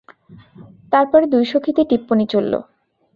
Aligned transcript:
তার 0.91 1.05
পরে 1.11 1.25
দুই 1.25 1.45
সখীতে 1.51 1.81
টিপ্পনী 1.89 2.25
চলল। 2.33 2.53